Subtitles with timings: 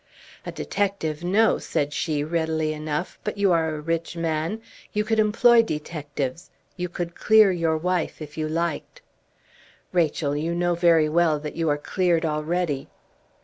[0.47, 3.19] "A detective, no!" said she, readily enough.
[3.23, 4.59] "But you are a rich man;
[4.93, 9.03] you could employ detectives; you could clear your wife, if you liked."
[9.91, 12.87] "Rachel, you know very well that you are cleared already."